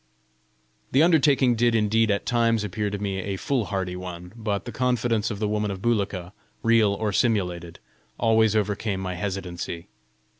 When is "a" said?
3.19-3.37